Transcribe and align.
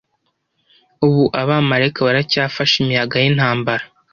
Ubu 1.05 1.23
abamarayika 1.41 1.99
baracyafashe 2.07 2.75
imiyaga 2.83 3.15
y’intambara 3.23 3.83